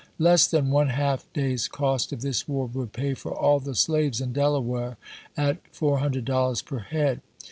[0.17, 4.19] Less than one half day's cost of this war would pay for all the slaves
[4.19, 4.97] in Delaware,
[5.37, 7.21] at $400 per head.